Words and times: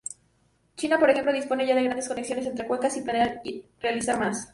China, 0.77 0.97
por 0.97 1.11
ejemplo, 1.11 1.31
dispone 1.31 1.67
ya 1.67 1.75
de 1.75 1.83
grandes 1.83 2.07
conexiones 2.07 2.47
entre 2.47 2.65
cuencas, 2.65 2.97
y 2.97 3.01
planea 3.01 3.39
realizar 3.81 4.17
más. 4.19 4.49